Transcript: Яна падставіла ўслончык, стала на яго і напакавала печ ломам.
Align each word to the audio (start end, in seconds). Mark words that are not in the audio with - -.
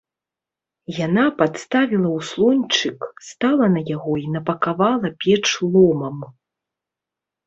Яна 1.07 1.25
падставіла 1.41 2.09
ўслончык, 2.19 2.97
стала 3.31 3.65
на 3.75 3.83
яго 3.89 4.13
і 4.21 4.23
напакавала 4.37 5.07
печ 5.27 5.43
ломам. 5.77 6.17